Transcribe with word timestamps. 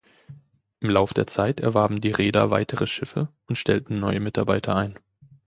Im 0.79 0.89
Lauf 0.89 1.13
der 1.13 1.27
Zeit 1.27 1.59
erwarben 1.59 2.01
die 2.01 2.09
Reeder 2.09 2.49
weitere 2.49 2.87
Schiffe 2.87 3.29
und 3.45 3.55
stellten 3.55 3.99
neue 3.99 4.19
Mitarbeiter 4.19 4.75
ein. 4.75 4.97